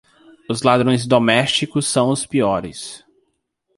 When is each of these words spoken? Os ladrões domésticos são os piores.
Os 0.49 0.63
ladrões 0.63 1.05
domésticos 1.05 1.85
são 1.85 2.09
os 2.09 2.25
piores. 2.25 3.05